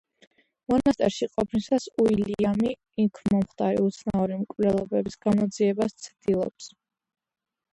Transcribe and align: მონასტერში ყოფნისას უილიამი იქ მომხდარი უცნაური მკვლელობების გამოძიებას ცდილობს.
მონასტერში 0.71 1.27
ყოფნისას 1.33 1.85
უილიამი 2.03 2.71
იქ 3.05 3.21
მომხდარი 3.35 3.83
უცნაური 3.91 4.41
მკვლელობების 4.47 5.21
გამოძიებას 5.27 5.97
ცდილობს. 6.07 6.73